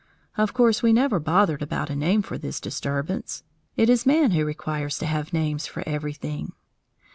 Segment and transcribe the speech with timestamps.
[0.35, 3.43] Of course we never bothered about a name for this disturbance;
[3.77, 6.53] it is man who requires to have names for everything.